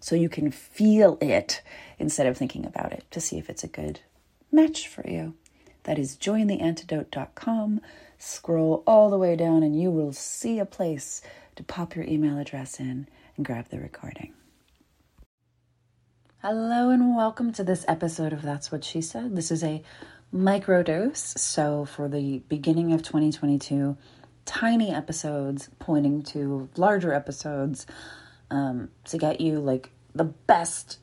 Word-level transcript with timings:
so 0.00 0.14
you 0.14 0.28
can 0.28 0.50
feel 0.50 1.18
it 1.20 1.62
instead 1.98 2.26
of 2.26 2.36
thinking 2.36 2.64
about 2.64 2.92
it 2.92 3.04
to 3.10 3.20
see 3.20 3.38
if 3.38 3.50
it's 3.50 3.64
a 3.64 3.68
good 3.68 4.00
match 4.52 4.88
for 4.88 5.08
you. 5.08 5.34
That 5.84 5.98
is 5.98 6.16
jointheantidote.com. 6.16 7.80
Scroll 8.18 8.82
all 8.86 9.10
the 9.10 9.18
way 9.18 9.36
down 9.36 9.62
and 9.62 9.80
you 9.80 9.90
will 9.90 10.12
see 10.12 10.58
a 10.58 10.66
place 10.66 11.22
to 11.56 11.62
pop 11.62 11.94
your 11.96 12.04
email 12.04 12.38
address 12.38 12.78
in 12.78 13.08
and 13.36 13.46
grab 13.46 13.68
the 13.68 13.78
recording. 13.78 14.32
Hello 16.42 16.90
and 16.90 17.16
welcome 17.16 17.52
to 17.52 17.64
this 17.64 17.84
episode 17.88 18.32
of 18.32 18.42
That's 18.42 18.70
What 18.70 18.84
She 18.84 19.00
Said. 19.00 19.34
This 19.34 19.50
is 19.50 19.64
a 19.64 19.82
microdose. 20.32 21.36
So, 21.36 21.84
for 21.84 22.08
the 22.08 22.38
beginning 22.48 22.92
of 22.92 23.02
2022, 23.02 23.96
tiny 24.44 24.94
episodes 24.94 25.68
pointing 25.78 26.22
to 26.22 26.68
larger 26.76 27.12
episodes 27.12 27.86
um, 28.50 28.90
to 29.06 29.18
get 29.18 29.40
you 29.40 29.60
like 29.60 29.90
the 30.14 30.24
best 30.24 30.98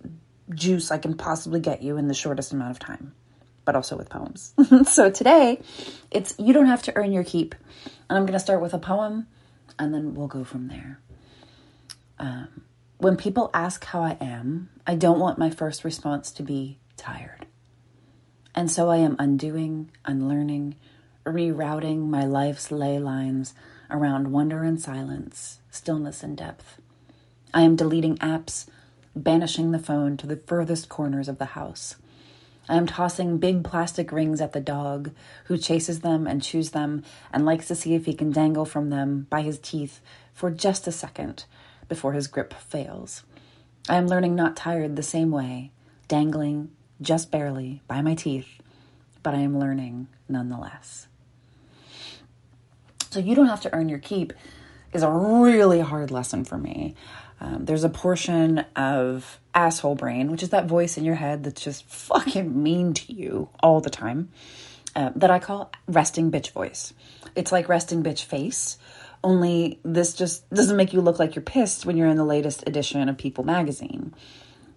juice 0.54 0.92
I 0.92 0.98
can 0.98 1.16
possibly 1.16 1.60
get 1.60 1.82
you 1.82 1.98
in 1.98 2.08
the 2.08 2.14
shortest 2.14 2.54
amount 2.54 2.72
of 2.72 2.80
time, 2.80 3.14
but 3.64 3.76
also 3.76 3.96
with 3.96 4.10
poems. 4.10 4.54
so 4.86 5.10
today, 5.10 5.62
it's 6.12 6.36
You 6.38 6.54
Don't 6.54 6.68
Have 6.68 6.84
to 6.84 6.96
Earn 6.96 7.12
Your 7.12 7.24
Keep. 7.24 7.56
And 8.10 8.18
I'm 8.18 8.26
going 8.26 8.34
to 8.34 8.40
start 8.40 8.62
with 8.62 8.74
a 8.74 8.80
poem 8.80 9.28
and 9.78 9.94
then 9.94 10.14
we'll 10.14 10.28
go 10.28 10.44
from 10.44 10.68
there. 10.68 11.00
Um, 12.20 12.64
when 12.98 13.18
people 13.18 13.50
ask 13.54 13.84
how 13.86 14.02
I 14.02 14.18
am, 14.22 14.70
I 14.88 14.96
don't 14.96 15.20
want 15.20 15.38
my 15.38 15.50
first 15.50 15.84
response 15.84 16.32
to 16.32 16.44
be 16.44 16.80
tired. 16.96 17.46
And 18.54 18.72
so 18.72 18.90
I 18.90 18.98
am 18.98 19.18
undoing, 19.20 19.92
unlearning, 20.06 20.76
rerouting 21.26 22.08
my 22.08 22.24
life's 22.26 22.72
ley 22.72 23.00
lines 23.00 23.54
around 23.90 24.32
wonder 24.32 24.64
and 24.64 24.80
silence, 24.80 25.60
stillness 25.70 26.24
and 26.24 26.38
depth. 26.38 26.80
I 27.56 27.62
am 27.62 27.78
deleting 27.78 28.18
apps, 28.18 28.66
banishing 29.16 29.72
the 29.72 29.80
phone 29.80 30.18
to 30.18 30.28
the 30.28 30.36
furthest 30.36 30.90
corners 30.90 31.30
of 31.30 31.38
the 31.38 31.46
house. 31.46 31.96
I 32.68 32.76
am 32.76 32.86
tossing 32.86 33.38
big 33.38 33.64
plastic 33.64 34.12
rings 34.12 34.42
at 34.42 34.52
the 34.52 34.60
dog, 34.60 35.12
who 35.46 35.58
chases 35.58 36.02
them 36.02 36.28
and 36.28 36.44
chews 36.44 36.72
them 36.72 37.04
and 37.32 37.46
likes 37.46 37.70
to 37.70 37.76
see 37.76 37.96
if 37.96 38.08
he 38.08 38.14
can 38.14 38.30
dangle 38.30 38.66
from 38.66 38.90
them 38.90 39.28
by 39.30 39.42
his 39.42 39.58
teeth 39.58 40.02
for 40.34 40.52
just 40.52 40.86
a 40.86 40.92
second 40.92 41.46
before 41.88 42.12
his 42.12 42.28
grip 42.28 42.54
fails. 42.54 43.24
I 43.88 43.96
am 43.96 44.08
learning 44.08 44.36
not 44.36 44.58
tired 44.58 44.98
the 44.98 45.04
same 45.04 45.32
way, 45.32 45.72
dangling 46.10 46.72
just 47.00 47.32
barely 47.32 47.82
by 47.88 48.02
my 48.02 48.16
teeth, 48.16 48.50
but 49.24 49.34
I 49.34 49.40
am 49.40 49.58
learning 49.58 50.08
nonetheless. 50.28 51.08
So 53.12 53.22
you 53.22 53.34
don't 53.34 53.48
have 53.48 53.62
to 53.62 53.74
earn 53.74 53.88
your 53.88 54.00
keep 54.00 54.34
is 54.96 55.04
a 55.04 55.12
really 55.12 55.82
hard 55.82 56.10
lesson 56.10 56.46
for 56.46 56.58
me. 56.58 56.96
Um, 57.40 57.66
there's 57.66 57.84
a 57.84 57.90
portion 57.90 58.60
of 58.76 59.40
asshole 59.54 59.96
brain, 59.96 60.32
which 60.32 60.44
is 60.44 60.50
that 60.50 60.66
voice 60.66 60.98
in 60.98 61.04
your 61.06 61.16
head 61.16 61.44
that's 61.44 61.64
just 61.64 61.86
fucking 61.90 62.62
mean 62.62 62.94
to 62.94 63.14
you 63.14 63.50
all 63.62 63.82
the 63.82 63.90
time, 63.90 64.30
uh, 64.96 65.12
that 65.16 65.32
I 65.32 65.40
call 65.40 65.72
resting 65.88 66.32
bitch 66.32 66.52
voice. 66.52 66.94
It's 67.36 67.52
like 67.52 67.68
resting 67.68 68.04
bitch 68.04 68.24
face, 68.24 68.78
only 69.24 69.80
this 69.84 70.14
just 70.14 70.50
doesn't 70.54 70.78
make 70.78 70.94
you 70.94 71.02
look 71.02 71.20
like 71.20 71.36
you're 71.36 71.44
pissed 71.44 71.86
when 71.86 71.98
you're 71.98 72.08
in 72.08 72.18
the 72.18 72.24
latest 72.24 72.64
edition 72.68 73.10
of 73.10 73.18
People 73.18 73.44
magazine. 73.44 74.14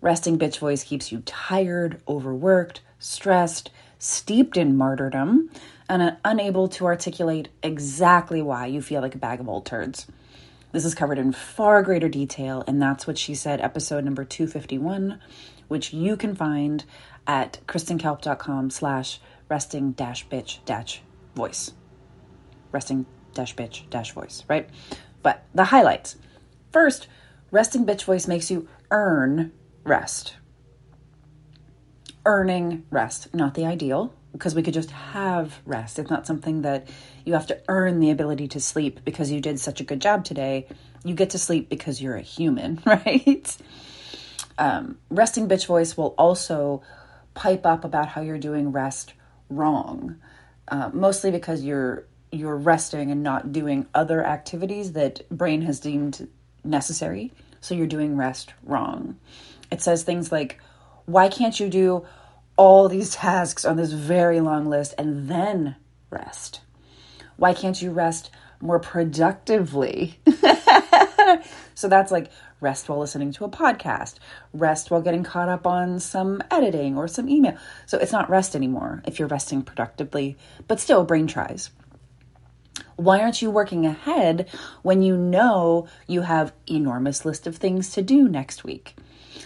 Resting 0.01 0.39
bitch 0.39 0.59
voice 0.59 0.85
keeps 0.85 1.13
you 1.13 1.23
tired, 1.27 2.01
overworked, 2.09 2.81
stressed, 2.99 3.71
steeped 3.99 4.57
in 4.57 4.77
martyrdom, 4.77 5.51
and 5.89 6.03
uh, 6.03 6.13
unable 6.25 6.69
to 6.69 6.87
articulate 6.87 7.49
exactly 7.63 8.41
why 8.41 8.67
you 8.67 8.81
feel 8.81 9.03
like 9.03 9.15
a 9.15 9.19
bag 9.19 9.41
of 9.41 9.49
old 9.49 9.67
turds. 9.67 10.07
This 10.71 10.85
is 10.85 10.95
covered 10.95 11.19
in 11.19 11.33
far 11.33 11.83
greater 11.83 12.11
detail, 12.11 12.63
and 12.67 12.81
that's 12.81 13.07
what 13.07 13.17
she 13.17 13.35
said, 13.35 13.61
episode 13.61 14.05
number 14.05 14.25
251, 14.25 15.19
which 15.69 15.95
you 15.95 16.17
can 16.17 16.35
find 16.35 16.85
at 17.27 17.61
kristenkalp.com 17.67 18.69
slash 18.69 19.19
resting 19.49 19.93
dash 19.93 20.29
bitch 20.29 20.59
dash 20.67 21.01
voice. 21.35 21.73
Resting 22.71 23.07
dash 23.33 23.57
bitch 23.57 23.89
dash 23.89 24.13
voice, 24.13 24.45
right? 24.47 24.69
But 25.23 25.45
the 25.55 25.65
highlights. 25.65 26.17
First, 26.71 27.09
resting 27.51 27.87
bitch 27.87 28.05
voice 28.05 28.29
makes 28.29 28.51
you 28.51 28.69
earn 28.91 29.53
rest. 29.85 30.37
Earning 32.27 32.85
rest, 32.91 33.35
not 33.35 33.55
the 33.55 33.65
ideal, 33.65 34.13
because 34.39 34.55
we 34.55 34.63
could 34.63 34.75
just 34.75 34.93
have 34.93 35.59
rest. 35.67 35.99
It's 35.99 36.11
not 36.11 36.25
something 36.25 36.63
that 36.63 36.87
you 37.25 37.33
have 37.33 37.49
to 37.49 37.61
earn 37.67 37.99
the 37.99 38.11
ability 38.11 38.47
to 38.49 38.61
sleep 38.61 39.01
because 39.05 39.33
you 39.33 39.41
did 39.41 39.59
such 39.59 39.81
a 39.81 39.85
good 39.85 40.01
job 40.01 40.25
today. 40.25 40.69
You 41.05 41.17
get 41.17 41.31
to 41.31 41.39
sleep 41.39 41.69
because 41.69 42.01
you're 42.01 42.15
a 42.15 42.23
human, 42.23 42.81
right? 42.87 43.57
Um, 44.57 44.99
resting 45.11 45.49
bitch 45.49 45.67
voice 45.67 45.97
will 45.97 46.15
also 46.17 46.83
pipe 47.35 47.67
up 47.67 47.85
about 47.85 48.09
how 48.09 48.21
you're 48.21 48.39
doing 48.39 48.71
rest 48.71 49.13
wrong, 49.51 50.17
uh, 50.69 50.91
mostly 50.93 51.33
because 51.33 51.65
you're 51.65 52.05
you're 52.31 52.57
resting 52.57 53.11
and 53.11 53.23
not 53.23 53.53
doing 53.53 53.87
other 53.95 54.25
activities 54.25 54.93
that 54.93 55.27
brain 55.31 55.63
has 55.63 55.81
deemed 55.81 56.29
necessary. 56.63 57.33
So 57.61 57.75
you're 57.75 57.87
doing 57.87 58.17
rest 58.17 58.53
wrong. 58.63 59.17
It 59.73 59.81
says 59.81 60.05
things 60.05 60.31
like, 60.31 60.61
"Why 61.07 61.29
can't 61.29 61.59
you 61.59 61.69
do 61.69 62.07
all 62.59 62.89
these 62.89 63.15
tasks 63.15 63.65
on 63.65 63.77
this 63.77 63.93
very 63.93 64.41
long 64.41 64.69
list 64.69 64.93
and 64.99 65.29
then 65.29 65.77
rest? 66.11 66.61
Why 67.37 67.55
can't 67.55 67.81
you 67.81 67.93
rest 67.93 68.31
more 68.61 68.81
productively? 68.81 70.19
so 71.75 71.89
that's 71.89 72.11
like 72.11 72.31
rest 72.61 72.89
while 72.89 72.99
listening 72.99 73.33
to 73.33 73.45
a 73.45 73.49
podcast, 73.49 74.17
rest 74.53 74.91
while 74.91 75.01
getting 75.01 75.23
caught 75.23 75.49
up 75.49 75.69
on 75.69 76.01
some 76.01 76.43
editing 76.51 76.99
or 76.99 77.07
some 77.07 77.29
email. 77.29 77.57
So 77.87 77.97
it's 77.97 78.13
not 78.13 78.29
rest 78.29 78.57
anymore 78.57 79.03
if 79.07 79.21
you're 79.21 79.29
resting 79.29 79.63
productively, 79.63 80.37
but 80.67 80.81
still, 80.81 81.05
brain 81.05 81.29
tries. 81.29 81.71
Why 82.97 83.21
aren't 83.21 83.41
you 83.41 83.53
working 83.53 83.87
ahead 83.87 84.49
when 84.83 85.03
you 85.03 85.17
know 85.17 85.87
you 86.09 86.23
have 86.23 86.53
enormous 86.69 87.25
list 87.25 87.47
of 87.47 87.57
things 87.57 87.91
to 87.93 88.03
do 88.03 88.29
next 88.29 88.65
week? 88.65 88.97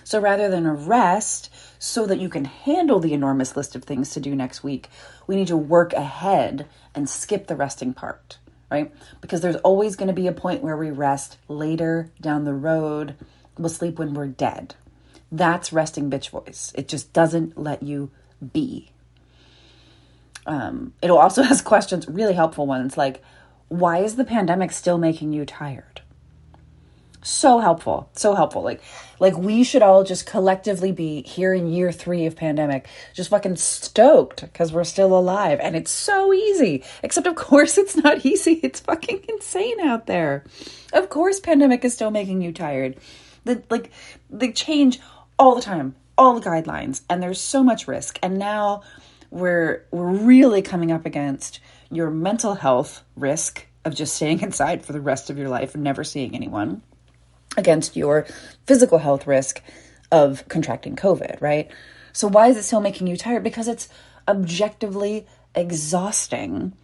So 0.04 0.20
rather 0.20 0.48
than 0.48 0.66
a 0.66 0.75
rest 0.75 1.50
so 1.78 2.06
that 2.06 2.20
you 2.20 2.28
can 2.28 2.44
handle 2.44 3.00
the 3.00 3.12
enormous 3.12 3.56
list 3.56 3.75
of 3.75 3.84
things 3.84 4.11
to 4.11 4.20
do 4.20 4.34
next 4.34 4.62
week, 4.62 4.88
we 5.26 5.37
need 5.37 5.49
to 5.49 5.56
work 5.56 5.93
ahead 5.93 6.67
and 6.94 7.08
skip 7.08 7.46
the 7.46 7.56
resting 7.56 7.94
part, 7.94 8.38
right? 8.70 8.93
Because 9.20 9.40
there's 9.40 9.56
always 9.56 9.96
going 9.96 10.08
to 10.08 10.14
be 10.14 10.26
a 10.26 10.32
point 10.32 10.62
where 10.62 10.76
we 10.76 10.90
rest 10.90 11.38
later 11.49 12.11
down 12.20 12.44
the 12.44 12.55
road. 12.55 13.14
We'll 13.58 13.69
sleep 13.69 13.99
when 13.99 14.14
we're 14.14 14.26
dead. 14.26 14.75
That's 15.31 15.72
resting 15.72 16.11
bitch 16.11 16.31
voice. 16.31 16.72
It 16.75 16.88
just 16.88 17.12
doesn't 17.12 17.58
let 17.58 17.82
you 17.82 18.11
be. 18.52 18.90
Um, 20.46 20.93
it'll 21.00 21.19
also 21.19 21.43
ask 21.43 21.64
questions, 21.64 22.06
really 22.08 22.34
helpful 22.34 22.67
ones 22.67 22.96
like, 22.96 23.22
why 23.69 23.99
is 23.99 24.17
the 24.17 24.25
pandemic 24.25 24.70
still 24.70 24.99
making 24.99 25.32
you 25.32 25.46
tired? 25.46 26.01
So 27.22 27.58
helpful 27.58 28.10
so 28.14 28.34
helpful. 28.34 28.62
Like 28.62 28.82
like 29.19 29.36
we 29.36 29.64
should 29.64 29.82
all 29.82 30.04
just 30.04 30.26
collectively 30.26 30.92
be 30.92 31.22
here 31.22 31.54
in 31.54 31.72
year 31.72 31.92
three 31.92 32.26
of 32.26 32.36
pandemic 32.36 32.88
just 33.14 33.30
fucking 33.30 33.56
stoked 33.56 34.42
because 34.42 34.72
we're 34.72 34.84
still 34.84 35.16
alive. 35.16 35.60
And 35.60 35.76
it's 35.76 35.90
so 35.90 36.32
easy 36.32 36.84
except 37.02 37.26
of 37.26 37.34
course 37.36 37.78
it's 37.78 37.96
not 37.96 38.24
easy. 38.24 38.60
It's 38.62 38.80
fucking 38.80 39.24
insane 39.28 39.80
out 39.80 40.06
there. 40.06 40.44
Of 40.92 41.08
course 41.08 41.40
pandemic 41.40 41.84
is 41.84 41.94
still 41.94 42.10
making 42.10 42.42
you 42.42 42.52
tired. 42.52 42.96
The 43.44 43.62
like 43.70 43.90
they 44.30 44.52
change 44.52 45.00
all 45.38 45.54
the 45.54 45.62
time 45.62 45.94
all 46.19 46.38
the 46.38 46.48
guidelines 46.48 47.02
and 47.08 47.22
there's 47.22 47.40
so 47.40 47.62
much 47.62 47.88
risk. 47.88 48.19
And 48.22 48.38
now 48.38 48.82
we're 49.30 49.84
we're 49.90 50.10
really 50.10 50.62
coming 50.62 50.92
up 50.92 51.06
against 51.06 51.60
your 51.90 52.10
mental 52.10 52.54
health 52.54 53.02
risk 53.16 53.66
of 53.84 53.94
just 53.94 54.14
staying 54.14 54.40
inside 54.42 54.84
for 54.84 54.92
the 54.92 55.00
rest 55.00 55.30
of 55.30 55.38
your 55.38 55.48
life 55.48 55.74
and 55.74 55.82
never 55.82 56.04
seeing 56.04 56.34
anyone 56.34 56.82
against 57.56 57.96
your 57.96 58.26
physical 58.66 58.99
health 58.99 59.26
risk 59.26 59.62
of 60.10 60.46
contracting 60.49 60.96
COVID, 60.96 61.40
right? 61.40 61.70
So 62.12 62.28
why 62.28 62.49
is 62.49 62.56
it 62.56 62.62
still 62.62 62.81
making 62.81 63.06
you 63.06 63.16
tired? 63.16 63.43
Because 63.43 63.69
it's 63.69 63.88
objectively 64.28 65.26
exhausting. 65.54 66.75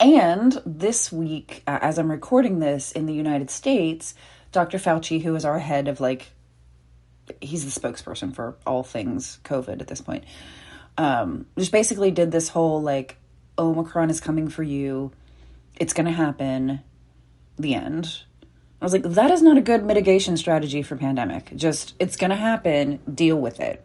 And 0.00 0.60
this 0.66 1.10
week, 1.10 1.62
uh, 1.66 1.78
as 1.80 1.98
I'm 1.98 2.10
recording 2.10 2.58
this 2.58 2.92
in 2.92 3.06
the 3.06 3.14
United 3.14 3.50
States, 3.50 4.14
Dr. 4.52 4.78
Fauci, 4.78 5.22
who 5.22 5.34
is 5.34 5.44
our 5.44 5.58
head 5.58 5.88
of 5.88 6.00
like, 6.00 6.32
he's 7.40 7.64
the 7.64 7.80
spokesperson 7.80 8.34
for 8.34 8.56
all 8.66 8.82
things 8.82 9.38
COVID 9.44 9.80
at 9.80 9.86
this 9.86 10.00
point, 10.00 10.24
um, 10.98 11.46
just 11.58 11.72
basically 11.72 12.10
did 12.10 12.30
this 12.30 12.48
whole 12.48 12.82
like, 12.82 13.16
Omicron 13.58 14.10
is 14.10 14.20
coming 14.20 14.48
for 14.48 14.62
you. 14.62 15.12
It's 15.76 15.92
going 15.92 16.06
to 16.06 16.12
happen. 16.12 16.80
The 17.58 17.74
end. 17.74 18.22
I 18.80 18.84
was 18.84 18.92
like, 18.92 19.02
that 19.02 19.30
is 19.30 19.42
not 19.42 19.56
a 19.56 19.62
good 19.62 19.84
mitigation 19.84 20.36
strategy 20.36 20.82
for 20.82 20.96
pandemic. 20.96 21.50
Just, 21.56 21.94
it's 21.98 22.16
going 22.16 22.30
to 22.30 22.36
happen. 22.36 22.98
Deal 23.12 23.36
with 23.36 23.58
it. 23.58 23.84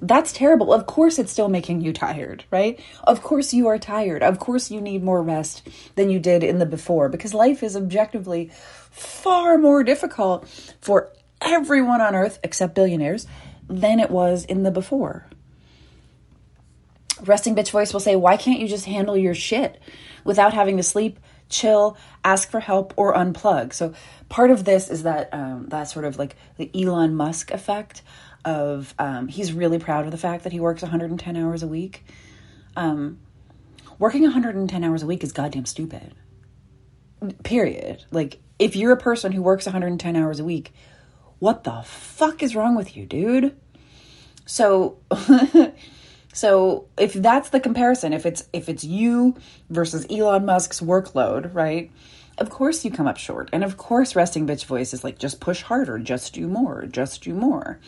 That's 0.00 0.32
terrible. 0.32 0.72
Of 0.72 0.86
course, 0.86 1.18
it's 1.18 1.32
still 1.32 1.48
making 1.48 1.80
you 1.80 1.92
tired, 1.92 2.44
right? 2.50 2.78
Of 3.02 3.20
course, 3.22 3.52
you 3.52 3.66
are 3.66 3.78
tired. 3.78 4.22
Of 4.22 4.38
course, 4.38 4.70
you 4.70 4.80
need 4.80 5.02
more 5.02 5.22
rest 5.22 5.66
than 5.96 6.08
you 6.08 6.20
did 6.20 6.44
in 6.44 6.60
the 6.60 6.66
before 6.66 7.08
because 7.08 7.34
life 7.34 7.64
is 7.64 7.76
objectively 7.76 8.50
far 8.90 9.58
more 9.58 9.82
difficult 9.82 10.48
for 10.80 11.12
everyone 11.40 12.00
on 12.00 12.14
earth 12.14 12.38
except 12.44 12.76
billionaires 12.76 13.26
than 13.68 13.98
it 13.98 14.10
was 14.10 14.44
in 14.44 14.62
the 14.62 14.70
before. 14.70 15.26
Resting 17.24 17.56
bitch 17.56 17.72
voice 17.72 17.92
will 17.92 18.00
say, 18.00 18.14
Why 18.14 18.36
can't 18.36 18.60
you 18.60 18.68
just 18.68 18.84
handle 18.84 19.16
your 19.16 19.34
shit 19.34 19.80
without 20.22 20.54
having 20.54 20.76
to 20.76 20.84
sleep, 20.84 21.18
chill, 21.48 21.96
ask 22.24 22.50
for 22.50 22.60
help, 22.60 22.92
or 22.96 23.14
unplug? 23.14 23.72
So, 23.72 23.94
part 24.28 24.50
of 24.50 24.64
this 24.64 24.88
is 24.88 25.02
that, 25.02 25.32
um, 25.32 25.66
that 25.68 25.84
sort 25.84 26.04
of 26.04 26.18
like 26.18 26.36
the 26.56 26.70
Elon 26.74 27.14
Musk 27.14 27.50
effect 27.50 28.02
of 28.44 28.94
um, 28.98 29.28
he's 29.28 29.52
really 29.52 29.78
proud 29.78 30.04
of 30.04 30.10
the 30.10 30.18
fact 30.18 30.44
that 30.44 30.52
he 30.52 30.60
works 30.60 30.82
110 30.82 31.36
hours 31.36 31.62
a 31.62 31.68
week. 31.68 32.04
Um, 32.76 33.18
working 33.98 34.22
110 34.22 34.84
hours 34.84 35.02
a 35.02 35.06
week 35.06 35.22
is 35.24 35.32
goddamn 35.32 35.66
stupid. 35.66 36.14
Period. 37.42 38.04
Like, 38.10 38.38
if 38.58 38.76
you're 38.76 38.92
a 38.92 38.96
person 38.96 39.32
who 39.32 39.42
works 39.42 39.66
110 39.66 40.16
hours 40.16 40.40
a 40.40 40.44
week, 40.44 40.72
what 41.38 41.64
the 41.64 41.82
fuck 41.84 42.42
is 42.42 42.56
wrong 42.56 42.74
with 42.74 42.96
you, 42.96 43.06
dude? 43.06 43.56
So, 44.46 44.98
so 46.38 46.86
if 46.96 47.12
that's 47.14 47.50
the 47.50 47.60
comparison, 47.60 48.12
if 48.12 48.24
it's 48.24 48.48
if 48.52 48.68
it's 48.68 48.84
you 48.84 49.34
versus 49.70 50.06
Elon 50.08 50.46
Musk's 50.46 50.80
workload, 50.80 51.52
right? 51.54 51.90
Of 52.38 52.50
course 52.50 52.84
you 52.84 52.92
come 52.92 53.08
up 53.08 53.16
short, 53.16 53.50
and 53.52 53.64
of 53.64 53.76
course 53.76 54.14
resting 54.14 54.46
bitch 54.46 54.64
voice 54.64 54.94
is 54.94 55.02
like 55.02 55.18
just 55.18 55.40
push 55.40 55.62
harder, 55.62 55.98
just 55.98 56.34
do 56.34 56.46
more, 56.46 56.86
just 56.86 57.22
do 57.22 57.34
more 57.34 57.80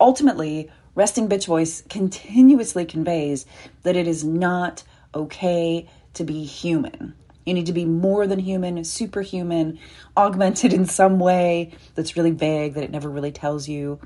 ultimately, 0.00 0.70
resting 0.94 1.28
bitch 1.28 1.46
voice 1.46 1.82
continuously 1.88 2.84
conveys 2.84 3.46
that 3.82 3.96
it 3.96 4.08
is 4.08 4.24
not 4.24 4.82
okay 5.14 5.88
to 6.14 6.24
be 6.24 6.44
human. 6.44 7.14
You 7.44 7.54
need 7.54 7.66
to 7.66 7.72
be 7.72 7.84
more 7.84 8.26
than 8.26 8.38
human, 8.38 8.82
superhuman, 8.84 9.78
augmented 10.16 10.72
in 10.72 10.86
some 10.86 11.18
way 11.18 11.72
that's 11.94 12.16
really 12.16 12.30
vague, 12.30 12.74
that 12.74 12.84
it 12.84 12.90
never 12.90 13.08
really 13.08 13.32
tells 13.32 13.68
you. 13.68 14.00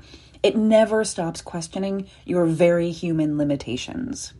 It 0.45 0.55
never 0.55 1.03
stops 1.03 1.41
questioning 1.41 2.07
your 2.23 2.45
very 2.45 2.91
human 2.91 3.35
limitations. 3.35 4.31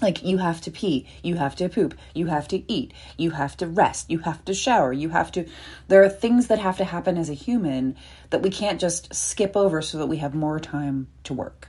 Like, 0.00 0.24
you 0.24 0.38
have 0.38 0.62
to 0.62 0.70
pee, 0.70 1.06
you 1.22 1.34
have 1.34 1.54
to 1.56 1.68
poop, 1.68 1.92
you 2.14 2.28
have 2.28 2.48
to 2.48 2.72
eat, 2.72 2.94
you 3.18 3.32
have 3.32 3.58
to 3.58 3.66
rest, 3.66 4.08
you 4.08 4.20
have 4.20 4.42
to 4.46 4.54
shower, 4.54 4.90
you 4.90 5.10
have 5.10 5.30
to. 5.32 5.44
There 5.88 6.02
are 6.02 6.08
things 6.08 6.46
that 6.46 6.60
have 6.60 6.78
to 6.78 6.84
happen 6.84 7.18
as 7.18 7.28
a 7.28 7.34
human 7.34 7.94
that 8.30 8.40
we 8.40 8.48
can't 8.48 8.80
just 8.80 9.14
skip 9.14 9.54
over 9.54 9.82
so 9.82 9.98
that 9.98 10.06
we 10.06 10.16
have 10.16 10.34
more 10.34 10.58
time 10.58 11.08
to 11.24 11.34
work, 11.34 11.68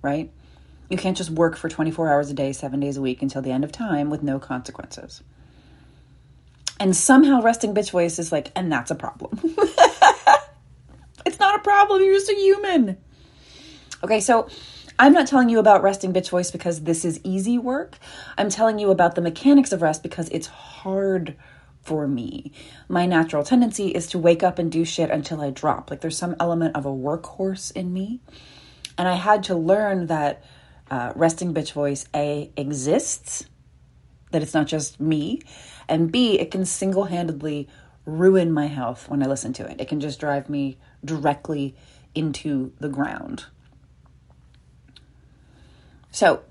right? 0.00 0.32
You 0.88 0.96
can't 0.96 1.18
just 1.18 1.28
work 1.28 1.58
for 1.58 1.68
24 1.68 2.10
hours 2.10 2.30
a 2.30 2.34
day, 2.34 2.54
seven 2.54 2.80
days 2.80 2.96
a 2.96 3.02
week 3.02 3.20
until 3.20 3.42
the 3.42 3.52
end 3.52 3.64
of 3.64 3.72
time 3.72 4.08
with 4.08 4.22
no 4.22 4.38
consequences. 4.38 5.22
And 6.80 6.96
somehow 6.96 7.42
resting 7.42 7.74
bitch 7.74 7.90
voice 7.90 8.18
is 8.18 8.32
like, 8.32 8.50
and 8.56 8.72
that's 8.72 8.90
a 8.90 8.94
problem. 8.94 9.38
problem, 11.66 12.00
you're 12.00 12.14
just 12.14 12.30
a 12.30 12.34
human. 12.34 12.96
Okay, 14.04 14.20
so 14.20 14.48
I'm 15.00 15.12
not 15.12 15.26
telling 15.26 15.48
you 15.48 15.58
about 15.58 15.82
resting 15.82 16.12
bitch 16.12 16.30
voice 16.30 16.52
because 16.52 16.84
this 16.84 17.04
is 17.04 17.20
easy 17.24 17.58
work. 17.58 17.98
I'm 18.38 18.48
telling 18.48 18.78
you 18.78 18.92
about 18.92 19.16
the 19.16 19.20
mechanics 19.20 19.72
of 19.72 19.82
rest 19.82 20.04
because 20.04 20.28
it's 20.28 20.46
hard 20.46 21.34
for 21.82 22.06
me. 22.06 22.52
My 22.88 23.04
natural 23.04 23.42
tendency 23.42 23.88
is 23.88 24.06
to 24.08 24.18
wake 24.18 24.44
up 24.44 24.60
and 24.60 24.70
do 24.70 24.84
shit 24.84 25.10
until 25.10 25.40
I 25.40 25.50
drop. 25.50 25.90
Like 25.90 26.02
there's 26.02 26.16
some 26.16 26.36
element 26.38 26.76
of 26.76 26.86
a 26.86 26.90
workhorse 26.90 27.72
in 27.72 27.92
me. 27.92 28.20
And 28.96 29.08
I 29.08 29.14
had 29.14 29.42
to 29.44 29.56
learn 29.56 30.06
that 30.06 30.44
uh, 30.88 31.14
resting 31.16 31.52
bitch 31.52 31.72
voice, 31.72 32.06
A, 32.14 32.52
exists, 32.56 33.44
that 34.30 34.40
it's 34.40 34.54
not 34.54 34.68
just 34.68 35.00
me, 35.00 35.42
and 35.88 36.12
B, 36.12 36.38
it 36.38 36.52
can 36.52 36.64
single 36.64 37.04
handedly 37.04 37.68
ruin 38.06 38.52
my 38.52 38.66
health 38.66 39.08
when 39.08 39.22
I 39.22 39.26
listen 39.26 39.52
to 39.54 39.68
it. 39.68 39.80
It 39.80 39.88
can 39.88 40.00
just 40.00 40.18
drive 40.18 40.48
me 40.48 40.78
directly 41.04 41.74
into 42.14 42.72
the 42.80 42.88
ground. 42.88 43.44
So, 46.10 46.42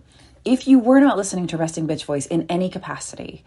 if 0.43 0.67
you 0.67 0.77
were 0.77 0.99
not 0.99 1.17
listening 1.17 1.47
to 1.47 1.57
Resting 1.57 1.87
Bitch 1.87 2.05
Voice 2.05 2.27
in 2.27 2.45
any 2.49 2.69
capacity, 2.69 3.43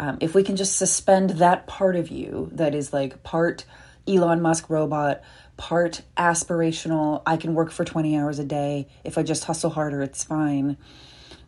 um, 0.00 0.18
if 0.20 0.34
we 0.34 0.42
can 0.42 0.56
just 0.56 0.76
suspend 0.76 1.30
that 1.30 1.68
part 1.68 1.94
of 1.94 2.10
you 2.10 2.50
that 2.52 2.74
is 2.74 2.92
like 2.92 3.22
part 3.22 3.64
Elon 4.08 4.42
Musk 4.42 4.68
robot, 4.68 5.22
part 5.56 6.02
aspirational, 6.16 7.22
I 7.24 7.36
can 7.36 7.54
work 7.54 7.70
for 7.70 7.84
20 7.84 8.16
hours 8.16 8.40
a 8.40 8.44
day. 8.44 8.88
If 9.04 9.16
I 9.16 9.22
just 9.22 9.44
hustle 9.44 9.70
harder, 9.70 10.02
it's 10.02 10.24
fine. 10.24 10.76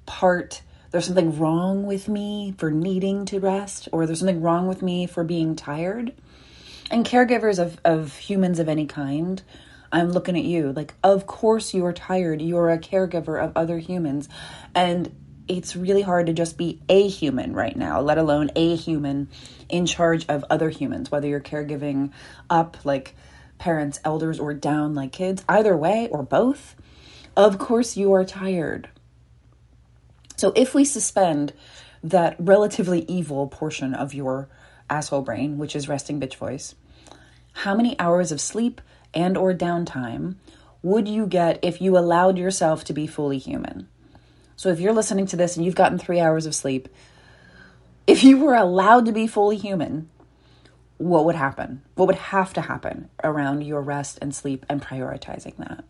Part 0.06 0.62
there's 0.94 1.06
something 1.06 1.37
wrong 1.41 1.87
with 1.87 2.08
me 2.08 2.55
for 2.56 2.70
needing 2.70 3.25
to 3.25 3.41
rest, 3.41 3.88
or 3.91 4.06
there's 4.06 4.20
something 4.20 4.41
wrong 4.41 4.69
with 4.69 4.81
me 4.81 5.08
for 5.08 5.25
being 5.25 5.56
tired. 5.56 6.14
And 6.88 7.05
caregivers 7.05 7.58
of, 7.58 7.81
of 7.85 8.17
humans 8.17 8.61
of 8.61 8.69
any 8.69 8.87
kind 8.87 9.43
I'm 9.91 10.12
looking 10.12 10.38
at 10.38 10.44
you. 10.44 10.73
Like, 10.73 10.94
of 11.02 11.26
course 11.26 11.75
you 11.75 11.85
are 11.85 11.93
tired. 11.93 12.41
You're 12.41 12.70
a 12.70 12.79
caregiver 12.79 13.43
of 13.43 13.56
other 13.56 13.79
humans. 13.79 14.29
And 14.73 15.12
it's 15.48 15.74
really 15.74 16.03
hard 16.03 16.27
to 16.27 16.32
just 16.32 16.56
be 16.56 16.81
a 16.89 17.08
human 17.08 17.55
right 17.55 17.77
now, 17.77 18.01
let 18.01 18.17
alone 18.17 18.51
a 18.55 18.77
human 18.77 19.27
in 19.69 19.86
charge 19.86 20.24
of 20.29 20.44
other 20.48 20.69
humans, 20.69 21.10
whether 21.10 21.27
you're 21.27 21.41
caregiving 21.41 22.13
up 22.48 22.77
like 22.84 23.17
parents, 23.58 23.98
elders, 24.05 24.39
or 24.39 24.55
down 24.55 24.94
like 24.94 25.10
kids, 25.10 25.43
either 25.48 25.77
way 25.77 26.08
or 26.13 26.22
both. 26.22 26.77
Of 27.36 27.58
course, 27.58 27.96
you 27.96 28.13
are 28.13 28.24
tired. 28.24 28.91
So, 30.36 30.53
if 30.56 30.74
we 30.74 30.84
suspend 30.84 31.53
that 32.03 32.36
relatively 32.38 33.05
evil 33.08 33.46
portion 33.48 33.94
of 33.94 34.14
your 34.14 34.48
asshole 34.91 35.22
brain, 35.22 35.58
which 35.58 35.74
is 35.74 35.88
resting 35.88 36.20
bitch 36.20 36.36
voice, 36.36 36.74
how 37.53 37.74
many 37.74 37.98
hours 37.98 38.32
of 38.32 38.41
sleep, 38.41 38.81
and 39.14 39.36
or 39.36 39.55
downtime 39.55 40.34
would 40.82 41.08
you 41.08 41.26
get 41.26 41.58
if 41.62 41.81
you 41.81 41.96
allowed 41.96 42.36
yourself 42.36 42.84
to 42.84 42.93
be 42.93 43.06
fully 43.06 43.38
human? 43.38 43.88
So 44.56 44.69
if 44.69 44.81
you're 44.81 44.93
listening 44.93 45.26
to 45.26 45.36
this 45.36 45.56
and 45.56 45.64
you've 45.64 45.74
gotten 45.74 45.98
3 45.98 46.20
hours 46.20 46.46
of 46.46 46.55
sleep, 46.55 46.88
if 48.06 48.22
you 48.22 48.38
were 48.38 48.55
allowed 48.55 49.06
to 49.06 49.12
be 49.12 49.26
fully 49.26 49.56
human, 49.56 50.10
what 50.98 51.24
would 51.24 51.36
happen? 51.36 51.82
What 51.94 52.06
would 52.06 52.17
have 52.17 52.53
to 52.55 52.60
happen 52.60 53.08
around 53.22 53.62
your 53.62 53.81
rest 53.81 54.19
and 54.20 54.34
sleep 54.34 54.67
and 54.69 54.82
prioritizing 54.82 55.56
that? 55.56 55.84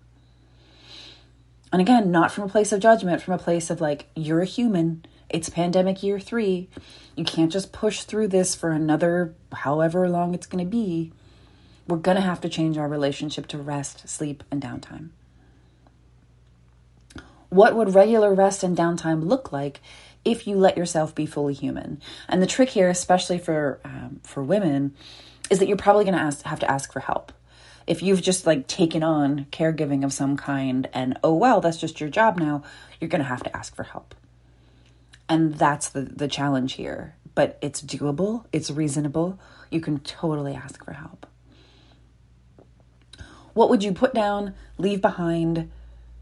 And 1.75 1.81
again, 1.81 2.13
not 2.13 2.31
from 2.31 2.45
a 2.45 2.49
place 2.49 2.71
of 2.71 2.79
judgment, 2.79 3.21
from 3.21 3.35
a 3.35 3.39
place 3.39 3.69
of 3.69 3.81
like, 3.81 4.07
you're 4.15 4.43
a 4.43 4.47
human. 4.47 5.05
It's 5.29 5.49
pandemic 5.49 6.05
year 6.05 6.21
three. 6.21 6.69
You 7.17 7.25
can't 7.25 7.51
just 7.51 7.73
push 7.73 8.05
through 8.05 8.29
this 8.29 8.55
for 8.55 8.71
another 8.71 9.35
however 9.53 10.09
long 10.09 10.35
it's 10.35 10.47
going 10.47 10.65
to 10.65 10.71
be 10.71 11.13
we're 11.89 11.97
going 11.97 12.15
to 12.15 12.23
have 12.23 12.41
to 12.43 12.49
change 12.49 12.79
our 12.79 12.87
relationship 12.87 13.49
to 13.49 13.59
rest, 13.59 14.09
sleep, 14.09 14.45
and 14.53 14.63
downtime. 14.63 15.09
What 17.49 17.75
would 17.75 17.93
regular 17.93 18.33
rest 18.33 18.63
and 18.63 18.77
downtime 18.77 19.25
look 19.25 19.51
like 19.51 19.81
if 20.25 20.47
you 20.47 20.55
let 20.55 20.77
yourself 20.77 21.13
be 21.13 21.27
fully 21.27 21.55
human? 21.55 22.01
And 22.29 22.41
the 22.41 22.47
trick 22.47 22.69
here, 22.71 22.89
especially 22.89 23.39
for 23.39 23.81
um, 23.85 24.21
for 24.23 24.45
women, 24.45 24.95
is 25.51 25.59
that 25.59 25.67
you're 25.67 25.77
probably 25.77 26.05
going 26.05 26.15
to 26.15 26.49
have 26.49 26.61
to 26.61 26.71
ask 26.71 26.93
for 26.93 27.01
help. 27.01 27.33
If 27.87 28.03
you've 28.03 28.23
just 28.23 28.47
like 28.47 28.67
taken 28.67 29.03
on 29.03 29.47
caregiving 29.53 30.05
of 30.05 30.13
some 30.13 30.37
kind, 30.37 30.89
and 30.93 31.19
oh 31.23 31.35
well, 31.35 31.61
that's 31.61 31.79
just 31.79 32.01
your 32.01 32.09
job 32.09 32.39
now, 32.39 32.63
you're 33.01 33.11
going 33.11 33.23
to 33.23 33.29
have 33.29 33.43
to 33.43 33.57
ask 33.57 33.75
for 33.75 33.85
help. 33.85 34.15
And 35.29 35.55
that's 35.55 35.89
the 35.89 36.03
the 36.03 36.29
challenge 36.29 36.75
here. 36.75 37.17
But 37.35 37.59
it's 37.61 37.83
doable. 37.83 38.45
It's 38.53 38.71
reasonable. 38.71 39.39
You 39.71 39.81
can 39.81 39.99
totally 40.01 40.55
ask 40.55 40.85
for 40.85 40.93
help. 40.93 41.27
What 43.55 43.71
would 43.71 43.85
you 43.85 43.93
put 43.93 44.15
down, 44.15 44.55
leave 44.79 45.01
behind, 45.01 45.71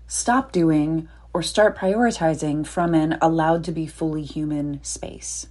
stop 0.07 0.52
doing, 0.52 1.09
or 1.33 1.42
start 1.42 1.76
prioritizing 1.76 2.66
from 2.66 2.95
an 2.95 3.19
allowed 3.23 3.64
to 3.64 3.73
be 3.73 3.87
fully 3.87 4.23
human 4.23 4.83
space? 4.85 5.47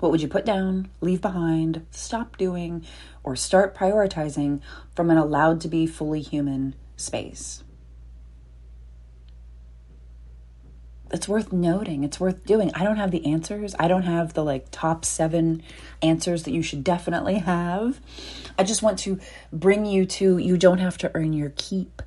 What 0.00 0.10
would 0.10 0.22
you 0.22 0.28
put 0.28 0.44
down, 0.44 0.90
leave 1.00 1.20
behind, 1.20 1.86
stop 1.90 2.36
doing, 2.36 2.84
or 3.22 3.36
start 3.36 3.76
prioritizing 3.76 4.60
from 4.96 5.10
an 5.10 5.18
allowed 5.18 5.60
to 5.62 5.68
be 5.68 5.86
fully 5.86 6.20
human 6.20 6.74
space? 6.96 7.62
it's 11.12 11.28
worth 11.28 11.52
noting. 11.52 12.04
It's 12.04 12.20
worth 12.20 12.44
doing. 12.44 12.70
I 12.74 12.84
don't 12.84 12.96
have 12.96 13.10
the 13.10 13.26
answers. 13.26 13.74
I 13.78 13.88
don't 13.88 14.04
have 14.04 14.34
the 14.34 14.44
like 14.44 14.66
top 14.70 15.04
seven 15.04 15.62
answers 16.02 16.44
that 16.44 16.52
you 16.52 16.62
should 16.62 16.84
definitely 16.84 17.38
have. 17.38 18.00
I 18.58 18.64
just 18.64 18.82
want 18.82 18.98
to 19.00 19.18
bring 19.52 19.84
you 19.86 20.06
to 20.06 20.38
you 20.38 20.56
don't 20.56 20.78
have 20.78 20.98
to 20.98 21.10
earn 21.14 21.32
your 21.32 21.52
keep. 21.56 22.02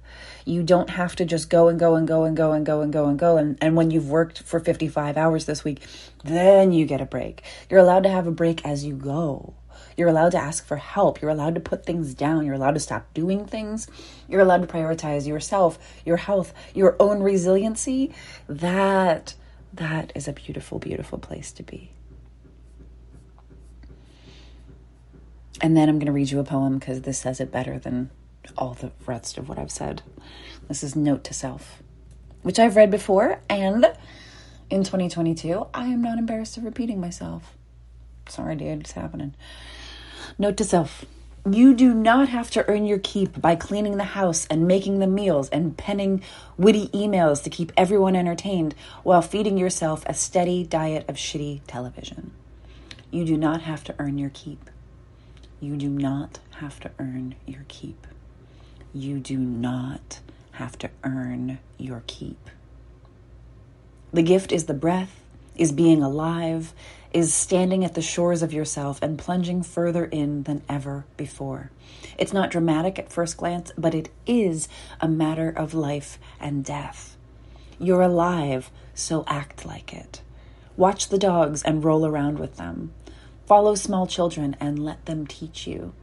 You 0.45 0.63
don't 0.63 0.89
have 0.89 1.15
to 1.17 1.25
just 1.25 1.50
go 1.50 1.67
and 1.67 1.79
go 1.79 1.95
and 1.95 2.07
go 2.07 2.23
and 2.23 2.35
go 2.35 2.51
and 2.51 2.65
go 2.65 2.81
and 2.81 2.91
go 2.91 3.07
and 3.07 3.17
go. 3.17 3.38
And, 3.38 3.57
and 3.62 3.75
when 3.75 3.91
you've 3.91 4.09
worked 4.09 4.43
for 4.43 4.59
55 4.59 5.17
hours 5.17 5.45
this 5.45 5.63
week, 5.63 5.81
then 6.23 6.71
you 6.71 6.85
get 6.85 7.01
a 7.01 7.05
break. 7.05 7.43
You're 7.69 7.79
allowed 7.79 8.03
to 8.03 8.09
have 8.09 8.27
a 8.27 8.31
break 8.31 8.65
as 8.65 8.83
you 8.83 8.95
go. 8.95 9.53
You're 9.95 10.09
allowed 10.09 10.31
to 10.31 10.38
ask 10.38 10.65
for 10.65 10.77
help. 10.77 11.21
You're 11.21 11.31
allowed 11.31 11.55
to 11.55 11.62
put 11.62 11.85
things 11.85 12.13
down. 12.13 12.45
You're 12.45 12.55
allowed 12.55 12.73
to 12.73 12.79
stop 12.79 13.13
doing 13.13 13.45
things. 13.45 13.88
You're 14.27 14.41
allowed 14.41 14.62
to 14.62 14.67
prioritize 14.67 15.27
yourself, 15.27 15.77
your 16.05 16.17
health, 16.17 16.53
your 16.73 16.95
own 17.00 17.21
resiliency. 17.21 18.13
That 18.47 19.35
that 19.73 20.12
is 20.15 20.27
a 20.27 20.33
beautiful 20.33 20.79
beautiful 20.79 21.17
place 21.17 21.51
to 21.53 21.63
be. 21.63 21.91
And 25.62 25.77
then 25.77 25.88
I'm 25.88 25.97
going 25.97 26.07
to 26.07 26.12
read 26.12 26.31
you 26.31 26.39
a 26.39 26.43
poem 26.43 26.77
because 26.77 27.01
this 27.01 27.19
says 27.19 27.39
it 27.39 27.51
better 27.51 27.79
than 27.79 28.09
all 28.57 28.73
the 28.73 28.91
rest 29.05 29.38
of 29.38 29.50
what 29.50 29.57
I've 29.57 29.71
said. 29.71 30.01
This 30.67 30.83
is 30.83 30.95
Note 30.95 31.23
to 31.25 31.33
Self, 31.33 31.81
which 32.41 32.59
I've 32.59 32.75
read 32.75 32.91
before, 32.91 33.39
and 33.50 33.85
in 34.69 34.83
2022, 34.83 35.67
I 35.73 35.85
am 35.88 36.01
not 36.01 36.17
embarrassed 36.17 36.57
of 36.57 36.63
repeating 36.63 37.00
myself. 37.00 37.55
Sorry, 38.27 38.55
dude, 38.55 38.81
it's 38.81 38.93
happening. 38.93 39.35
Note 40.38 40.57
to 40.57 40.63
self 40.63 41.05
you 41.51 41.73
do 41.73 41.93
not 41.93 42.29
have 42.29 42.50
to 42.51 42.67
earn 42.69 42.85
your 42.85 43.00
keep 43.00 43.41
by 43.41 43.57
cleaning 43.57 43.97
the 43.97 44.05
house 44.05 44.47
and 44.50 44.65
making 44.65 45.00
the 45.00 45.07
meals 45.07 45.50
and 45.50 45.77
penning 45.77 46.21
witty 46.57 46.88
emails 46.89 47.43
to 47.43 47.50
keep 47.50 47.73
everyone 47.75 48.15
entertained 48.15 48.73
while 49.03 49.21
feeding 49.21 49.57
yourself 49.57 50.05
a 50.05 50.13
steady 50.13 50.63
diet 50.63 51.03
of 51.09 51.17
shitty 51.17 51.59
television. 51.67 52.31
You 53.12 53.25
do 53.25 53.35
not 53.35 53.63
have 53.63 53.83
to 53.85 53.95
earn 54.00 54.17
your 54.17 54.29
keep. 54.29 54.69
You 55.59 55.75
do 55.75 55.89
not 55.89 56.39
have 56.59 56.79
to 56.79 56.91
earn 56.97 57.35
your 57.45 57.65
keep. 57.67 58.07
You 58.93 59.19
do 59.19 59.38
not 59.38 60.19
have 60.51 60.77
to 60.79 60.89
earn 61.03 61.57
your 61.79 62.03
keep. 62.05 62.50
The 64.12 64.21
gift 64.21 64.51
is 64.51 64.65
the 64.65 64.75
breath, 64.75 65.19
is 65.55 65.71
being 65.71 66.03
alive, 66.03 66.73
is 67.12 67.33
standing 67.33 67.83
at 67.83 67.95
the 67.95 68.03
shores 68.03 68.43
of 68.43 68.53
yourself 68.53 69.00
and 69.01 69.17
plunging 69.17 69.63
further 69.63 70.05
in 70.05 70.43
than 70.43 70.62
ever 70.69 71.05
before. 71.17 71.71
It's 72.19 72.33
not 72.33 72.51
dramatic 72.51 73.00
at 73.00 73.12
first 73.12 73.38
glance, 73.38 73.71
but 73.75 73.95
it 73.95 74.09
is 74.27 74.67
a 75.01 75.07
matter 75.07 75.50
of 75.50 75.73
life 75.73 76.19
and 76.39 76.63
death. 76.63 77.17
You're 77.79 78.03
alive, 78.03 78.69
so 78.93 79.23
act 79.27 79.65
like 79.65 79.91
it. 79.91 80.21
Watch 80.77 81.09
the 81.09 81.17
dogs 81.17 81.63
and 81.63 81.83
roll 81.83 82.05
around 82.05 82.38
with 82.38 82.57
them. 82.57 82.93
Follow 83.47 83.73
small 83.73 84.05
children 84.05 84.55
and 84.59 84.77
let 84.77 85.05
them 85.07 85.25
teach 85.25 85.65
you. 85.65 85.93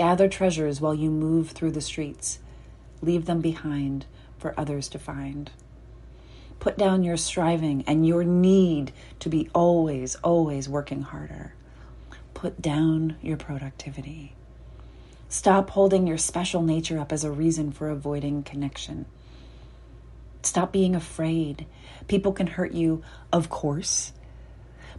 Gather 0.00 0.28
treasures 0.28 0.80
while 0.80 0.94
you 0.94 1.10
move 1.10 1.50
through 1.50 1.72
the 1.72 1.82
streets. 1.82 2.38
Leave 3.02 3.26
them 3.26 3.42
behind 3.42 4.06
for 4.38 4.54
others 4.56 4.88
to 4.88 4.98
find. 4.98 5.50
Put 6.58 6.78
down 6.78 7.04
your 7.04 7.18
striving 7.18 7.84
and 7.86 8.06
your 8.06 8.24
need 8.24 8.92
to 9.18 9.28
be 9.28 9.50
always, 9.54 10.14
always 10.24 10.70
working 10.70 11.02
harder. 11.02 11.52
Put 12.32 12.62
down 12.62 13.16
your 13.20 13.36
productivity. 13.36 14.32
Stop 15.28 15.68
holding 15.68 16.06
your 16.06 16.16
special 16.16 16.62
nature 16.62 16.98
up 16.98 17.12
as 17.12 17.22
a 17.22 17.30
reason 17.30 17.70
for 17.70 17.90
avoiding 17.90 18.42
connection. 18.42 19.04
Stop 20.40 20.72
being 20.72 20.96
afraid. 20.96 21.66
People 22.08 22.32
can 22.32 22.46
hurt 22.46 22.72
you, 22.72 23.02
of 23.34 23.50
course, 23.50 24.14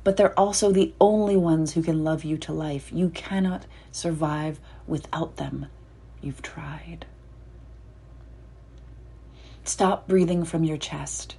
but 0.03 0.15
they're 0.17 0.39
also 0.39 0.71
the 0.71 0.93
only 1.01 1.35
ones 1.35 1.73
who 1.73 1.81
can 1.81 2.03
love 2.03 2.23
you 2.23 2.37
to 2.37 2.53
life. 2.53 2.91
You 2.93 3.09
cannot 3.09 3.65
survive 3.91 4.59
without 4.91 5.37
them. 5.37 5.67
You've 6.21 6.41
tried. 6.41 7.05
Stop 9.63 10.07
breathing 10.07 10.43
from 10.43 10.63
your 10.65 10.77
chest. 10.77 11.35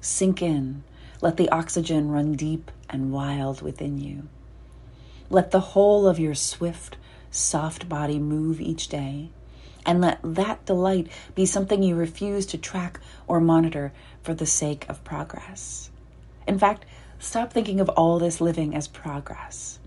Sink 0.00 0.42
in. 0.42 0.84
Let 1.20 1.38
the 1.38 1.48
oxygen 1.48 2.10
run 2.10 2.34
deep 2.34 2.70
and 2.90 3.10
wild 3.10 3.62
within 3.62 3.98
you. 3.98 4.28
Let 5.30 5.52
the 5.52 5.60
whole 5.60 6.06
of 6.06 6.18
your 6.18 6.34
swift, 6.34 6.96
soft 7.30 7.88
body 7.88 8.18
move 8.18 8.60
each 8.60 8.88
day. 8.88 9.30
And 9.86 10.00
let 10.00 10.20
that 10.22 10.66
delight 10.66 11.08
be 11.34 11.46
something 11.46 11.82
you 11.82 11.96
refuse 11.96 12.44
to 12.46 12.58
track 12.58 13.00
or 13.26 13.40
monitor 13.40 13.92
for 14.22 14.34
the 14.34 14.46
sake 14.46 14.84
of 14.88 15.02
progress. 15.02 15.90
In 16.46 16.58
fact, 16.58 16.84
stop 17.18 17.52
thinking 17.52 17.80
of 17.80 17.88
all 17.88 18.18
this 18.18 18.40
living 18.40 18.76
as 18.76 18.86
progress. 18.86 19.78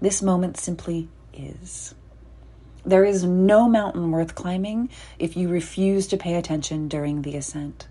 This 0.00 0.20
moment 0.20 0.56
simply 0.56 1.08
is. 1.32 1.94
There 2.84 3.04
is 3.04 3.22
no 3.22 3.68
mountain 3.68 4.10
worth 4.10 4.34
climbing 4.34 4.90
if 5.18 5.36
you 5.36 5.48
refuse 5.48 6.08
to 6.08 6.16
pay 6.16 6.34
attention 6.34 6.88
during 6.88 7.22
the 7.22 7.36
ascent. 7.36 7.86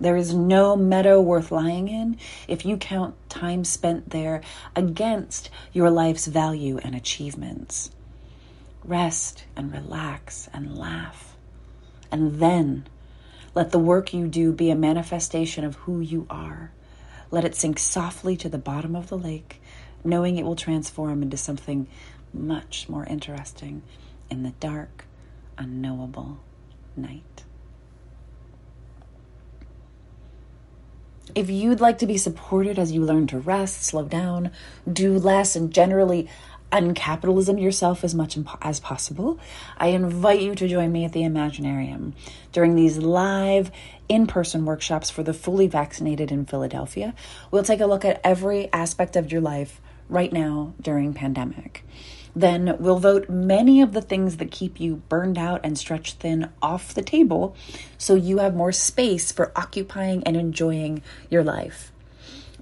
There 0.00 0.16
is 0.16 0.34
no 0.34 0.76
meadow 0.76 1.20
worth 1.20 1.52
lying 1.52 1.88
in 1.88 2.18
if 2.48 2.64
you 2.64 2.76
count 2.76 3.14
time 3.28 3.64
spent 3.64 4.10
there 4.10 4.40
against 4.74 5.50
your 5.72 5.90
life's 5.90 6.26
value 6.26 6.78
and 6.78 6.96
achievements. 6.96 7.90
Rest 8.84 9.44
and 9.56 9.72
relax 9.72 10.48
and 10.52 10.76
laugh. 10.76 11.36
And 12.10 12.40
then 12.40 12.86
let 13.54 13.70
the 13.70 13.78
work 13.78 14.12
you 14.12 14.26
do 14.26 14.52
be 14.52 14.70
a 14.70 14.76
manifestation 14.76 15.64
of 15.64 15.76
who 15.76 16.00
you 16.00 16.26
are. 16.28 16.72
Let 17.30 17.44
it 17.44 17.54
sink 17.54 17.78
softly 17.78 18.36
to 18.38 18.48
the 18.48 18.58
bottom 18.58 18.96
of 18.96 19.08
the 19.08 19.18
lake, 19.18 19.60
knowing 20.02 20.38
it 20.38 20.44
will 20.44 20.56
transform 20.56 21.22
into 21.22 21.36
something 21.36 21.86
much 22.32 22.88
more 22.88 23.04
interesting 23.06 23.82
in 24.30 24.42
the 24.42 24.52
dark, 24.60 25.04
unknowable 25.56 26.38
night. 26.96 27.44
If 31.34 31.50
you'd 31.50 31.80
like 31.80 31.98
to 31.98 32.06
be 32.06 32.16
supported 32.16 32.78
as 32.78 32.90
you 32.90 33.02
learn 33.04 33.26
to 33.28 33.38
rest, 33.38 33.84
slow 33.84 34.04
down, 34.04 34.50
do 34.90 35.18
less, 35.18 35.56
and 35.56 35.72
generally 35.72 36.28
uncapitalism 36.72 37.60
yourself 37.60 38.04
as 38.04 38.14
much 38.14 38.38
as 38.60 38.80
possible, 38.80 39.38
I 39.76 39.88
invite 39.88 40.40
you 40.40 40.54
to 40.54 40.68
join 40.68 40.90
me 40.90 41.04
at 41.04 41.12
the 41.12 41.22
Imaginarium 41.22 42.12
during 42.52 42.74
these 42.74 42.98
live 42.98 43.70
in 44.08 44.26
person 44.26 44.64
workshops 44.64 45.10
for 45.10 45.22
the 45.22 45.34
fully 45.34 45.66
vaccinated 45.66 46.32
in 46.32 46.46
Philadelphia. 46.46 47.14
We'll 47.50 47.62
take 47.62 47.80
a 47.80 47.86
look 47.86 48.04
at 48.04 48.20
every 48.24 48.72
aspect 48.72 49.16
of 49.16 49.30
your 49.30 49.40
life 49.40 49.80
right 50.08 50.32
now 50.32 50.74
during 50.80 51.14
pandemic 51.14 51.84
then 52.40 52.76
we'll 52.78 52.98
vote 52.98 53.28
many 53.28 53.82
of 53.82 53.92
the 53.92 54.02
things 54.02 54.36
that 54.36 54.50
keep 54.50 54.80
you 54.80 54.96
burned 55.08 55.38
out 55.38 55.60
and 55.64 55.78
stretched 55.78 56.18
thin 56.18 56.48
off 56.62 56.94
the 56.94 57.02
table 57.02 57.56
so 57.96 58.14
you 58.14 58.38
have 58.38 58.54
more 58.54 58.72
space 58.72 59.32
for 59.32 59.52
occupying 59.56 60.22
and 60.24 60.36
enjoying 60.36 61.02
your 61.30 61.42
life. 61.42 61.92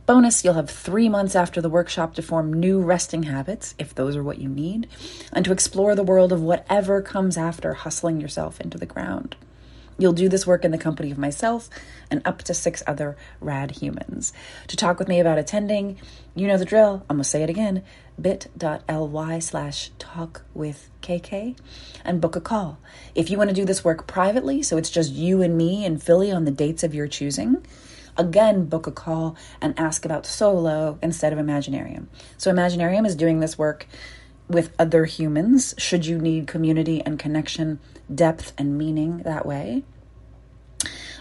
Bonus, 0.06 0.45
you'll 0.45 0.54
have 0.54 0.71
three 0.71 1.09
months 1.09 1.35
after 1.35 1.61
the 1.61 1.68
workshop 1.68 2.14
to 2.14 2.23
form 2.23 2.52
new 2.52 2.80
resting 2.80 3.25
habits, 3.25 3.75
if 3.76 3.92
those 3.92 4.14
are 4.14 4.23
what 4.23 4.38
you 4.38 4.49
need, 4.49 4.87
and 5.33 5.45
to 5.45 5.52
explore 5.52 5.97
the 5.97 6.04
world 6.04 6.33
of 6.33 6.40
whatever 6.40 7.02
comes 7.02 7.37
after 7.37 7.75
hustling 7.75 8.21
yourself 8.21 8.61
into 8.61 8.78
the 8.78 8.87
ground. 8.87 9.35
You'll 9.98 10.12
do 10.12 10.28
this 10.28 10.46
work 10.46 10.64
in 10.64 10.70
the 10.70 10.78
company 10.78 11.10
of 11.10 11.18
myself 11.18 11.70
and 12.10 12.22
up 12.24 12.42
to 12.44 12.54
six 12.54 12.82
other 12.86 13.16
rad 13.40 13.72
humans. 13.72 14.32
To 14.68 14.76
talk 14.76 14.98
with 14.98 15.08
me 15.08 15.20
about 15.20 15.38
attending, 15.38 15.98
you 16.34 16.46
know 16.46 16.58
the 16.58 16.64
drill. 16.64 17.04
I'm 17.08 17.16
going 17.16 17.24
to 17.24 17.28
say 17.28 17.42
it 17.42 17.50
again 17.50 17.82
bit.ly 18.20 19.38
slash 19.38 19.90
talk 19.98 20.42
with 20.54 20.88
KK 21.02 21.56
and 22.04 22.20
book 22.20 22.34
a 22.34 22.40
call. 22.40 22.78
If 23.14 23.30
you 23.30 23.36
want 23.36 23.50
to 23.50 23.54
do 23.54 23.64
this 23.64 23.84
work 23.84 24.06
privately, 24.06 24.62
so 24.62 24.76
it's 24.76 24.90
just 24.90 25.12
you 25.12 25.42
and 25.42 25.56
me 25.56 25.84
in 25.84 25.98
Philly 25.98 26.32
on 26.32 26.44
the 26.44 26.50
dates 26.50 26.82
of 26.82 26.94
your 26.94 27.08
choosing, 27.08 27.64
again, 28.16 28.64
book 28.64 28.86
a 28.86 28.92
call 28.92 29.36
and 29.60 29.78
ask 29.78 30.04
about 30.04 30.26
solo 30.26 30.98
instead 31.02 31.32
of 31.32 31.38
Imaginarium. 31.38 32.06
So, 32.38 32.50
Imaginarium 32.50 33.06
is 33.06 33.14
doing 33.14 33.40
this 33.40 33.58
work 33.58 33.86
with 34.48 34.72
other 34.78 35.04
humans 35.04 35.74
should 35.78 36.06
you 36.06 36.18
need 36.18 36.46
community 36.46 37.02
and 37.04 37.18
connection, 37.18 37.80
depth 38.12 38.52
and 38.56 38.78
meaning 38.78 39.18
that 39.18 39.44
way. 39.44 39.82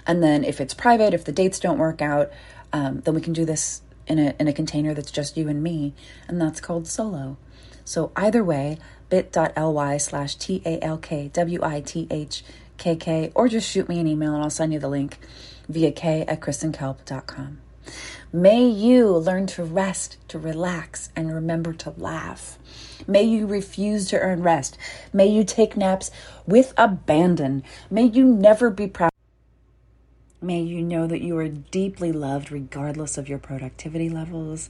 And 0.05 0.21
then 0.21 0.43
if 0.43 0.61
it's 0.61 0.73
private, 0.73 1.13
if 1.13 1.25
the 1.25 1.31
dates 1.31 1.59
don't 1.59 1.79
work 1.79 2.01
out, 2.01 2.31
um, 2.71 3.01
then 3.01 3.15
we 3.15 3.21
can 3.21 3.33
do 3.33 3.45
this 3.45 3.81
in 4.07 4.19
a, 4.19 4.35
in 4.39 4.47
a 4.47 4.53
container 4.53 4.93
that's 4.93 5.11
just 5.11 5.37
you 5.37 5.47
and 5.47 5.63
me, 5.63 5.93
and 6.27 6.39
that's 6.39 6.61
called 6.61 6.87
solo. 6.87 7.37
So 7.83 8.11
either 8.15 8.43
way, 8.43 8.77
bit.ly 9.09 9.97
slash 9.97 10.35
T 10.35 10.61
A 10.65 10.83
L 10.83 10.97
K 10.97 11.29
W 11.33 11.59
I 11.63 11.81
T 11.81 12.07
H 12.11 12.43
K 12.77 12.95
K, 12.95 13.31
or 13.33 13.47
just 13.47 13.69
shoot 13.69 13.89
me 13.89 13.99
an 13.99 14.07
email 14.07 14.33
and 14.33 14.43
I'll 14.43 14.49
send 14.49 14.73
you 14.73 14.79
the 14.79 14.89
link 14.89 15.17
via 15.67 15.91
k 15.91 16.21
at 16.27 16.41
kristenkalp.com. 16.41 17.64
May 18.31 18.67
you 18.67 19.09
learn 19.09 19.47
to 19.47 19.63
rest, 19.63 20.17
to 20.29 20.39
relax, 20.39 21.09
and 21.15 21.33
remember 21.33 21.73
to 21.73 21.93
laugh. 21.97 22.57
May 23.07 23.23
you 23.23 23.47
refuse 23.47 24.07
to 24.09 24.19
earn 24.19 24.41
rest. 24.41 24.77
May 25.13 25.27
you 25.27 25.43
take 25.43 25.77
naps 25.77 26.11
with 26.45 26.73
abandon. 26.77 27.63
May 27.89 28.03
you 28.03 28.25
never 28.25 28.69
be 28.69 28.87
proud. 28.87 29.11
May 30.41 30.61
you 30.61 30.81
know 30.81 31.07
that 31.07 31.21
you 31.21 31.37
are 31.37 31.47
deeply 31.47 32.11
loved 32.11 32.51
regardless 32.51 33.17
of 33.17 33.29
your 33.29 33.39
productivity 33.39 34.09
levels. 34.09 34.69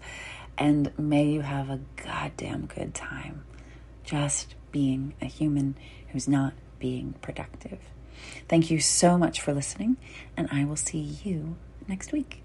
And 0.58 0.98
may 0.98 1.26
you 1.26 1.42
have 1.42 1.70
a 1.70 1.82
goddamn 1.98 2.68
good 2.68 2.94
time 2.94 3.44
just 4.06 4.56
being 4.72 5.14
a 5.22 5.26
human 5.26 5.76
who's 6.10 6.28
not 6.28 6.54
being 6.80 7.16
productive. 7.22 7.80
Thank 8.48 8.72
you 8.72 8.80
so 8.80 9.18
much 9.18 9.42
for 9.42 9.54
listening, 9.54 9.98
and 10.38 10.48
I 10.52 10.64
will 10.64 10.76
see 10.76 11.00
you 11.00 11.58
next 11.88 12.12
week. 12.12 12.45